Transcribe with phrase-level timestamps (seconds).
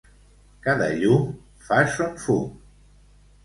[0.67, 1.29] Cada llum
[1.67, 2.51] fa son fum.